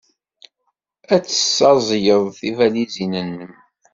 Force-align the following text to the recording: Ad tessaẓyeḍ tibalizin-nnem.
Ad 1.13 1.23
tessaẓyeḍ 1.23 2.23
tibalizin-nnem. 2.39 3.51